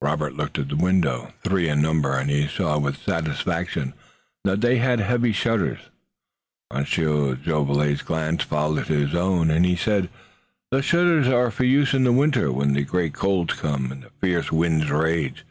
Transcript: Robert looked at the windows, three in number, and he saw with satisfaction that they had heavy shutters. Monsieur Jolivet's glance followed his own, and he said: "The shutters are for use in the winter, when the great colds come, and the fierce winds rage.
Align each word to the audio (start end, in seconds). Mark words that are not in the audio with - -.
Robert 0.00 0.34
looked 0.34 0.60
at 0.60 0.68
the 0.68 0.76
windows, 0.76 1.32
three 1.42 1.68
in 1.68 1.82
number, 1.82 2.16
and 2.16 2.30
he 2.30 2.46
saw 2.46 2.78
with 2.78 3.02
satisfaction 3.02 3.94
that 4.44 4.60
they 4.60 4.76
had 4.78 5.00
heavy 5.00 5.32
shutters. 5.32 5.80
Monsieur 6.72 7.34
Jolivet's 7.34 8.02
glance 8.02 8.44
followed 8.44 8.86
his 8.86 9.12
own, 9.12 9.50
and 9.50 9.66
he 9.66 9.74
said: 9.74 10.08
"The 10.70 10.82
shutters 10.82 11.26
are 11.26 11.50
for 11.50 11.64
use 11.64 11.94
in 11.94 12.04
the 12.04 12.12
winter, 12.12 12.52
when 12.52 12.74
the 12.74 12.84
great 12.84 13.14
colds 13.14 13.54
come, 13.54 13.90
and 13.90 14.04
the 14.04 14.10
fierce 14.20 14.52
winds 14.52 14.88
rage. 14.88 15.44